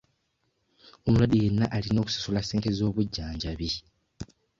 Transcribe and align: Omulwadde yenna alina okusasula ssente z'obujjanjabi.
Omulwadde 1.05 1.37
yenna 1.43 1.65
alina 1.75 1.99
okusasula 2.01 2.39
ssente 2.43 2.69
z'obujjanjabi. 2.77 3.69